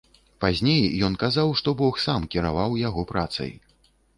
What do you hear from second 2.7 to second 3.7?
яго працай.